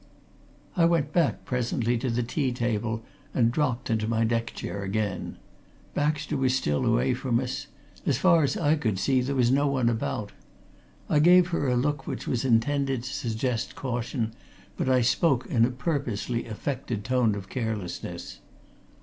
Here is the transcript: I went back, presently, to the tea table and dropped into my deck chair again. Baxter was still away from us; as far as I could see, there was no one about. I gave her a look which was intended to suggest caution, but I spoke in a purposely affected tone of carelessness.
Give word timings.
I 0.75 0.85
went 0.85 1.13
back, 1.13 1.45
presently, 1.45 1.95
to 1.99 2.09
the 2.09 2.23
tea 2.23 2.51
table 2.53 3.03
and 3.35 3.51
dropped 3.51 3.87
into 3.91 4.07
my 4.07 4.23
deck 4.23 4.47
chair 4.55 4.81
again. 4.81 5.37
Baxter 5.93 6.35
was 6.37 6.55
still 6.55 6.87
away 6.87 7.13
from 7.13 7.39
us; 7.39 7.67
as 8.03 8.17
far 8.17 8.41
as 8.43 8.57
I 8.57 8.77
could 8.77 8.97
see, 8.97 9.21
there 9.21 9.35
was 9.35 9.51
no 9.51 9.67
one 9.67 9.89
about. 9.89 10.31
I 11.07 11.19
gave 11.19 11.49
her 11.49 11.67
a 11.67 11.75
look 11.75 12.07
which 12.07 12.27
was 12.27 12.43
intended 12.43 13.03
to 13.03 13.13
suggest 13.13 13.75
caution, 13.75 14.33
but 14.75 14.89
I 14.89 15.01
spoke 15.01 15.45
in 15.45 15.65
a 15.65 15.69
purposely 15.69 16.47
affected 16.47 17.03
tone 17.05 17.35
of 17.35 17.47
carelessness. 17.47 18.39